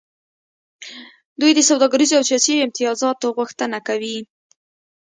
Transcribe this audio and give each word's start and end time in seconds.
دوی 1.39 1.51
د 1.55 1.59
سوداګریزو 1.69 2.17
او 2.19 2.27
سیاسي 2.29 2.53
امتیازاتو 2.65 3.27
غوښتنه 3.37 3.77
کوي 3.87 4.17